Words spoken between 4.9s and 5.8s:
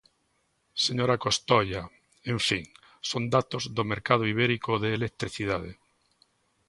electricidade.